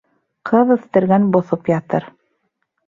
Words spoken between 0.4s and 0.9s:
Ҡыҙ